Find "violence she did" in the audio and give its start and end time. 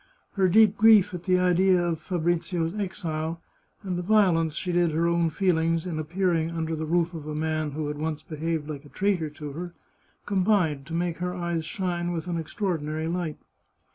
4.01-4.91